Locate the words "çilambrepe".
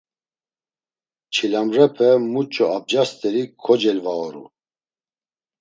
1.33-2.09